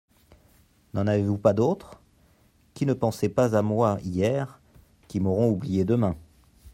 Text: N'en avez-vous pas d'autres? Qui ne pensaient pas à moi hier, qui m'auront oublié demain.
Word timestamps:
N'en 0.95 1.05
avez-vous 1.05 1.37
pas 1.37 1.53
d'autres? 1.53 2.01
Qui 2.73 2.87
ne 2.87 2.93
pensaient 2.95 3.29
pas 3.29 3.55
à 3.55 3.61
moi 3.61 3.99
hier, 4.03 4.59
qui 5.07 5.19
m'auront 5.19 5.49
oublié 5.51 5.85
demain. 5.85 6.17